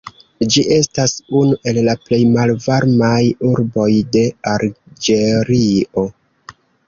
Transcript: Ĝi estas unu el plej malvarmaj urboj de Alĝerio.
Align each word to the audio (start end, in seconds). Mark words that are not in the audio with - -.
Ĝi 0.53 0.61
estas 0.75 1.11
unu 1.41 1.57
el 1.71 1.89
plej 2.07 2.19
malvarmaj 2.37 3.19
urboj 3.51 3.87
de 4.17 4.25
Alĝerio. 4.55 6.07